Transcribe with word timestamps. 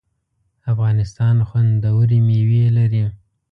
افغانستان 0.71 1.35
خوندوری 1.47 2.19
میوی 2.27 2.63
لري 2.77 3.03